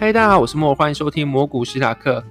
[0.00, 2.22] 嗨，大家好，我是莫，欢迎收听魔股史塔克。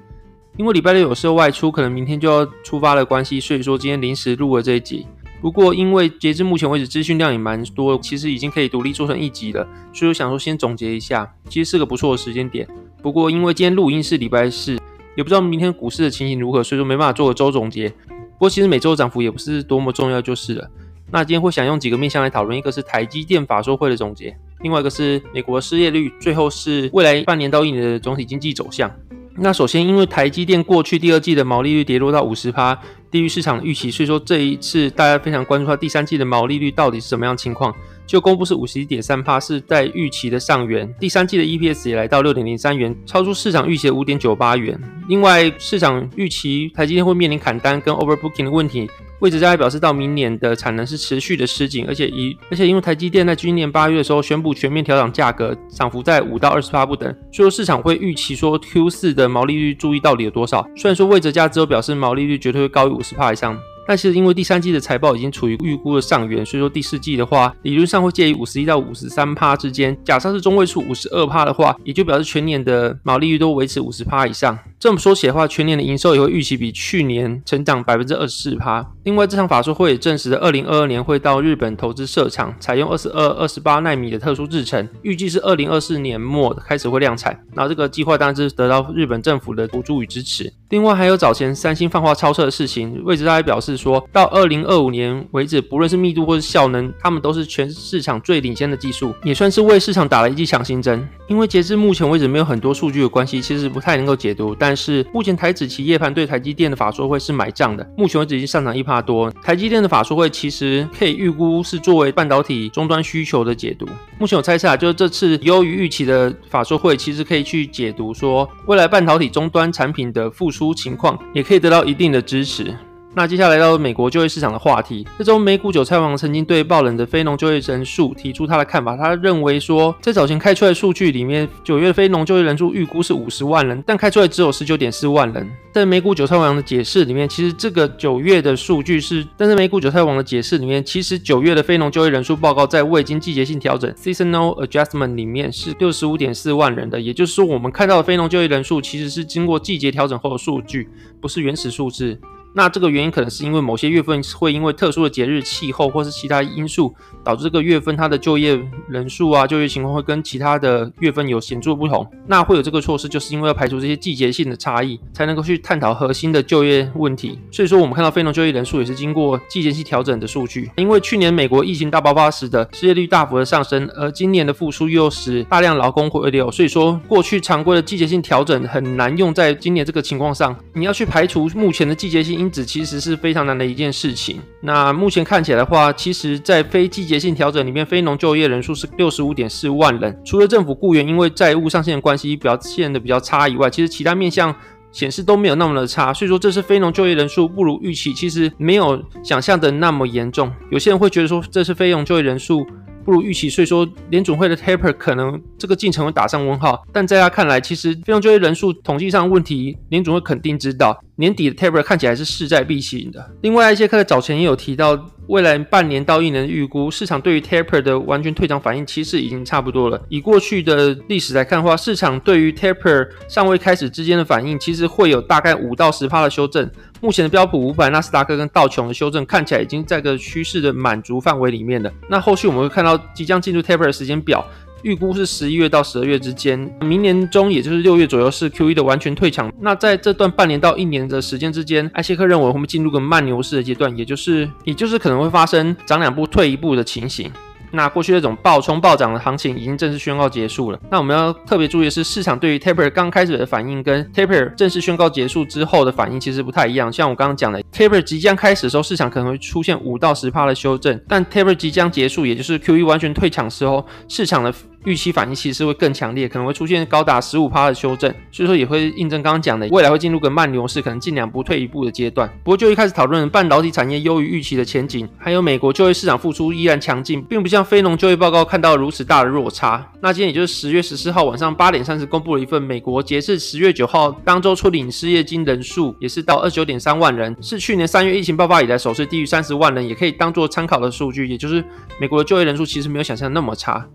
[0.56, 5.06] 因为礼拜六有事外出，可能明天就要出发的关系，所以说今天临时录了这一集。
[5.42, 12.66] 不过因为截至目前为止资讯量也蛮多，其实已经可以独立做成一集了，所以我想说先总结一下，其实是个不错的时间点。
[13.02, 14.80] 不过因为今天录音是礼拜四，
[15.18, 17.90] 也不知道明天股市的情形如何，所以说没办法做个周总结。
[17.90, 20.72] 不过其实每周涨幅也不是多么重要就是了。
[21.12, 28.92] 那今天会想用几个面向来讨论，一个是台积电法说会的总结，另外一个是美国失业率，最后是未来半年到一年的总体经济走向。
[29.40, 32.76] 那首先，因为台积电过去第二季的毛利率跌落到五十趴，
[33.12, 37.72] 低于市场预期，所以说这一次大家非常关注它第三季的毛利率到底是什么样情况。
[38.08, 40.92] 就公布是五十一点三趴，是在预期的上缘。
[41.00, 44.80] 第三季的 EPS 也来到六点零三元，超出市场预期的五点九八元。
[45.08, 48.90] 另外，市场预期台积电会面临砍单跟 overbooking 的问题。
[49.20, 60.64] 魏哲家还表示，到明年的产能是持续的吃紧，而且以而且因为台积电在今年八月的时候宣布全面调整价格，涨幅在五到二十八不等，所以说市场会预期说 Q 四的毛利率注意到底有多少。
[60.76, 63.58] 虽然说魏哲家之后表示毛利率绝对会高于五十帕以上。
[63.90, 69.98] 但其实因为第三季的财报已经处于预估的上缘，所以说第四季的话，理论上会介于五十一到五十三趴之间。
[70.04, 74.60] 假设是中位数五十二趴的话，也就表示全年的毛利率都维持五十趴以上。
[74.80, 78.86] 这么说起来的话，全年的营收也会预期比去年成长百分之二十四趴。
[79.06, 87.40] 另外，这场法说会也证实了，二零二二年会到日本投资设厂，采用二十二、二十八纳米的特殊制程，预计是二零二四年末开始会量产。
[87.54, 90.54] 那这个计划当然是得到日本政府的补助与支持。
[90.70, 101.08] 另外，还有早前三星放话超车的事情，位置大家表示说到二零二五年为止，不论是密度或是效能，他们都是全市场最领先的技术，也算是为市场打了一剂强心针。
[101.28, 104.56] 因为截至目前为止没有很多数据的关系，其实不太能够解读。
[104.58, 109.32] 但但是目前台指期夜盘对台积电的法说会是买账的，目前为止已经上涨一帕多。
[109.42, 113.88] 台积电的法说会其实可以预估是作为半导体终端需求的解读。
[114.20, 122.76] 目前我猜测啊，就是这次优于预期的法说会，其实可以去解读说未来半导体终端产品的复苏情况，也可以得到一定的支持。
[123.18, 135.50] 那接下来到美国就业市场的话题，这周美股韭菜王曾经对爆冷的非农就业人数提出他的看法，他认为说，在早前开出来的数据里面，九月非农就业人数预估是五十万人，但开出来只有十九点四万人。
[135.72, 150.88] 在美股韭菜王的解释里面，其实这个九月的数据是，但是美股韭菜王的解释里面，其实九月的非农就业人数报告在未经季节性调整 （seasonal adjustment） 里面是六十五点四万人的，也就是说，我们看到的非农就业人数其实是经过季节调整后的数据，
[151.20, 152.20] 不是原始数字。
[152.58, 156.92] 那这个原因可能是因为某些月份会因为特殊的节日、气候或是其他因素，
[157.24, 158.60] 导致这个月份它的就业
[158.90, 162.04] 人数啊、就业情况会跟其他的月份有显著不同。
[162.26, 167.38] 那会有这个措施，就是因为要排除这些季节性的差异，才能够去探讨核心的就业问题。
[167.52, 170.72] 所以说，我们看到非农就业人数也是经过季节性调整的数据。
[170.78, 180.58] 因为去年美国疫情大爆发时的失业率大幅的上升，而今年的复苏又使大量劳工回流，所以说过去常规的季节性调整很难用在今年这个情况上。
[180.74, 182.47] 你要去排除目前的季节性因。
[182.50, 184.40] 子其实是非常难的一件事情。
[184.62, 190.20] 那目前看起来的话，其实，在非季节性调整里面，非农就业人数是六十五点四万人。
[190.26, 194.56] 除了政府雇员因为债务上限的关系表现的比较差以外，其实其他面向
[194.92, 196.14] 显示都没有那么的差。
[196.14, 200.52] 所以说，这是非农就业人数不如预期，其实没有想象的那么严重。
[200.72, 202.66] 有些人会觉得说，这是非农就业人数。
[203.06, 206.86] 不如预期，所以说联总会的 taper 可能这个进程会打上问号。
[206.92, 211.02] 但在他看来，其实非农就业人数统计上问题，联总会肯定知道。
[211.18, 213.32] 年底的 taper 看起来是势在必行的。
[213.42, 214.98] 另外，一些课早前也有提到，
[215.28, 220.02] 未来半年到一年的预估，市场对于 taper 的完全退场反应，其实已经差不多了。
[220.10, 226.70] 以过去的历史来看的话，市场对于 taper 尚未开始之间的反应，其实会有大概五到十趴的修正。
[227.00, 231.92] 目前的标普五百、纳斯达克跟道琼的修正看起来已经在个趋势的满足范围里面了。
[232.10, 234.44] 那后续我们会看到即将进入 taper 的时间表，
[234.84, 239.52] 预估是十一月到十二月之间，明年中也就是六月左右是 Q E 的完全退场。
[239.60, 247.32] 那在这段半年到一年的时间之间，艾谢克认为我们进入个慢牛市的阶段，也就是也就是可能会发生涨两步退一步的情形。
[247.70, 250.80] 那过去那种暴冲暴涨的行情已经正式宣告结束了。
[250.90, 256.92] 那我们要特别注意的是，市场对于 taper 刚开始的反应跟 taper 正式宣告结束之后的反应其实不太一样。
[256.92, 264.54] 像我刚刚讲的，taper 即将开始的时候，市场可能会出现五到十帕的修正；但 taper 即将结束，也就是 QE 完全退场时候，市场的
[264.86, 272.30] 预期反应其实会更强烈，可能会出现高达十五趴的修正，所以说也会印证刚刚讲的，未来会进入个慢牛市，可能尽量不退一步的阶段。
[272.44, 279.92] 不过就一开始讨论半导体产业优于预期的前景，还有美国就业市场复苏依然强劲，并不像非农就业报告看到如此大的落差。
[280.02, 291.28] 那今天也就是十月十四号晚上八点三十公布了一份美国截至十月九号当周出领失业金人数，也是到二十九点三万人，是去年三月疫情爆发以来首次低于三十万人，也可以当做参考的数据。
[291.28, 291.64] 也就是
[292.00, 293.86] 美国的就业人数其实没有想象那么差。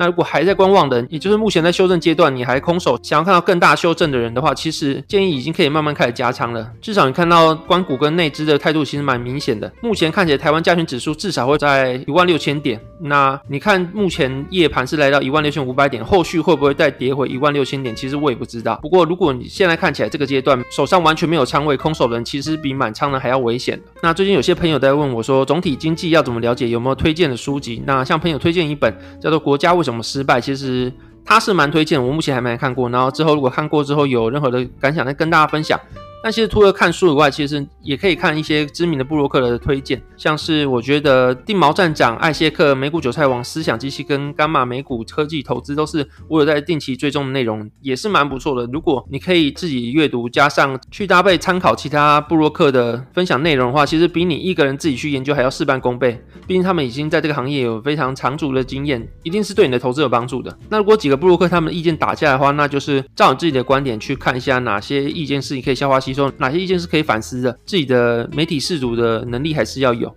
[0.00, 6.66] 那如果还在观望的，也就是目前在修正阶段，你还空手想要看到更大修正的人的话，其实建议已经可以慢慢开始加仓了。
[6.80, 9.70] 至少你看到关谷跟内资的态度其实蛮明显的。
[9.82, 12.80] 目前看起来台湾加权指数至少会在一万六千点。
[13.02, 17.94] 那你看目前夜盘是来到一万六千五百点，后续会不会再跌回一万六千点？
[17.94, 18.78] 其实我也不知道。
[18.80, 23.78] 不过如果你现在看起来这个阶段手上完全没有仓位，空手人其实比满仓的还要危险。
[24.02, 26.68] 那最近有些朋友在问我说，总体经济要怎么了解？
[26.68, 27.82] 有没有推荐的书籍？
[27.86, 30.90] 那向朋友推荐一本叫做《国家为什么失败》，其实
[31.24, 32.88] 他是蛮推荐，我目前还没看过。
[32.88, 35.78] 然后之后如果看过之后有任何的感想，再跟大家分享。
[36.22, 48.70] 那其实除了看书以外，其实也可以看一些知名的布洛克的推荐，像是我觉得定毛站长、艾谢克、美股韭菜王、思想机器跟伽马美股科技投资都是我有在定期追踪的内容，也是蛮不错的。
[48.70, 56.22] 如果你可以自己阅读，加上去搭配参考其他布洛克的分享内容的话，其实比你一个人自己去研究还要事半功倍。
[56.46, 60.54] 毕竟他们已经在这个行业有非常长足的经验，一定是对你的投资有帮助的。
[60.68, 66.90] 那如果几个布洛克他们的意见打架的话，那就是照你自己的观点去看一下哪些意见是你可以消化吸说，哪些意见是。
[66.90, 70.12] 可以反思的，自己的媒体视读的能力还是要有。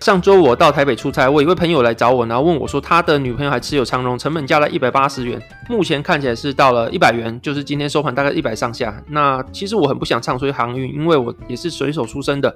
[0.00, 9.00] 上周我到台北出差，我一位朋友来找我，然后问我说，他的女朋友还持有长荣，成本价在一百八十元，目前看起来是到了一百元，就是今天收盘大概一百上下。
[9.08, 12.52] 那其实我很不想唱衰航运，因为我也是水手出身的，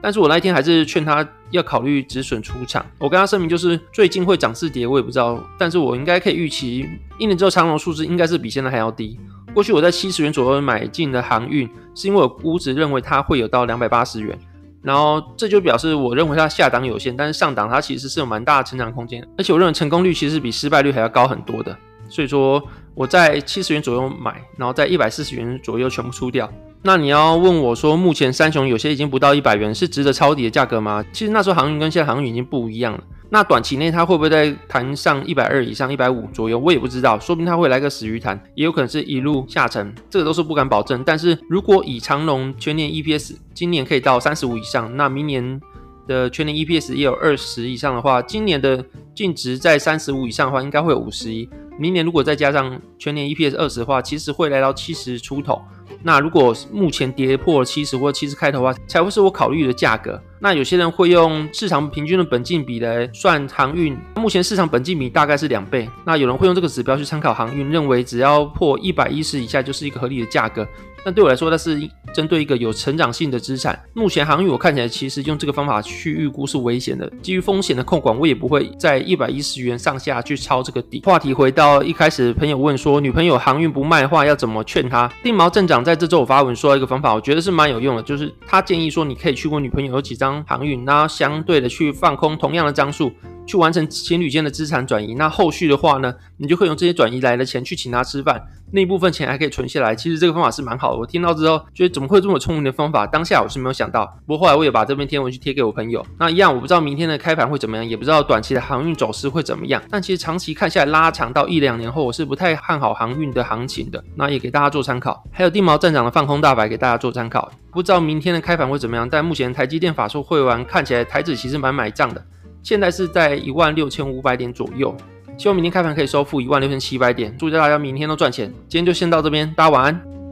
[0.00, 2.86] 但是我那一天还是劝他要考虑止损出场。
[2.98, 6.88] 我跟他声明，就是最近会涨是跌，我也不知道，但是我应该可以预期，
[7.18, 9.18] 一年之后长荣数字应该是比现在还要低。
[9.54, 14.36] 过去我在七十元左右买进的航运，是因为我估值认为它会有到两百八十元，
[14.82, 21.74] 然后这就表示我认为它下档有限，但是上档它其实是有蛮大的成长空间，而且我认为成功率其实比失败率还要高很多的，
[22.08, 22.60] 所以说
[22.96, 26.52] 我在七十元左右买，然后在一百四十元左右全部出掉。
[26.86, 31.02] 那你要问我说，目前三雄有些已经不到一百元，是值得抄底的价格吗？
[31.14, 33.02] 其实那时候航运跟现在航运已经不一样了。
[33.30, 36.58] 那短期内它会不会再弹上一百二以上、一百五左右？
[36.58, 41.02] 我也不知道，说不定它会来个死鱼弹，也有可能是一路下沉，这个都是不敢保证。
[41.06, 45.58] 但是如果以长龙全年 EPS 今年可以到三十五以上，那明年
[46.06, 48.84] 的全年 EPS 也有二十以上的话，今年的
[49.14, 51.48] 净值在三十五以上的话，应该会有五十一。
[51.78, 55.60] 明年如果再加上全年 EPS 二十的话，其实会来到七十出头。
[56.06, 60.20] 那如果目前跌破七十或七十开头的话，才会是我考虑的价格。
[60.38, 65.88] 那有些人会用市场平均的本金比来算航运，目前市场本金比大概是两倍。
[66.04, 70.68] 那有人会用这个指标去参考航运，认为只要破一百一十以下就是一个合理的价格。
[71.06, 71.80] 那对我来说，那是
[72.14, 73.78] 针对一个有成长性的资产。
[73.92, 81.02] 目前航运我看起来其实用这个方法去预估是危险的，基于风险的控管，我也不会在一百一十元上下去抄这个底。
[81.04, 85.12] 话题回到一开始，朋友问说女朋友航运不卖的话要怎么劝他？
[85.22, 93.12] 定毛镇长在这周我发文说一个方法，我觉得是蛮有用的，就是他建议说你可以去问女朋友有几张航运，然后相对的去放空同样的张数。
[93.46, 98.42] 去完成情侣间的资产转移，那后续的话呢，你就可以用这些转移来的钱去请他吃饭，
[98.72, 99.94] 那一部分钱还可以存下来。
[99.94, 103.06] 其实这个方法是蛮好的，我听到之后觉得怎么会这么聪明的方法？
[103.06, 106.04] 当下我是没有想到，不过后来我也把这篇天文去贴给我朋友。
[106.18, 109.82] 那一样，我不知道明天的开盘会怎么样，也不知道短期的航运走势会怎么样。
[109.90, 114.02] 但其实长期看下来，拉长到一两年后，我是不太看好航运的行情的。
[114.16, 115.22] 那也给大家做参考。
[115.30, 117.50] 还有地毛站长的放空大白给大家做参考。
[117.70, 122.24] 不知道明天的开盘会怎么样，但目前台积电法说会完看起来台指其实蛮买账的。
[122.64, 124.96] 现在是在一万六千五百点左右，
[125.36, 128.50] 希望明天开盘可以收复一万六千七百点，祝大家明天都赚钱。
[128.70, 130.23] 今天就先到这边，大家晚安。